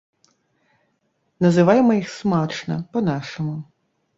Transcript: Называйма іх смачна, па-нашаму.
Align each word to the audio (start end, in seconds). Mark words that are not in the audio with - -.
Называйма 1.45 1.93
іх 2.01 2.09
смачна, 2.17 2.81
па-нашаму. 2.97 3.55